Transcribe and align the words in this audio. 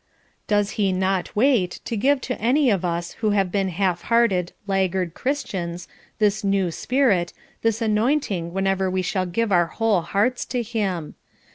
Does 0.47 0.71
he 0.81 0.91
not 0.91 1.35
wait 1.35 1.79
to 1.85 1.95
give 1.95 2.21
to 2.21 2.41
any 2.41 2.71
of 2.71 2.83
us 2.83 3.11
who 3.21 3.29
have 3.37 3.51
been 3.51 3.69
half 3.69 4.01
hearted 4.05 4.51
laggard 4.65 5.13
Christians, 5.13 5.87
this 6.17 6.43
"new 6.43 6.71
spirit," 6.71 7.33
this 7.61 7.83
anointing 7.83 8.51
whenever 8.51 8.89
we 8.89 9.03
shall 9.03 9.27
give 9.27 9.51
our 9.51 9.67
whole 9.67 10.01
hearts 10.01 10.43
to 10.45 10.63
him. 10.63 11.13